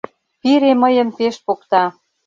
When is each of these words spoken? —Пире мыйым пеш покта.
—Пире 0.41 0.71
мыйым 0.81 1.09
пеш 1.17 1.35
покта. 1.45 1.83